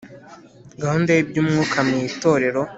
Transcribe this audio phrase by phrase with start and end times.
[0.81, 2.61] Gahunda y iby umwuka mu itorero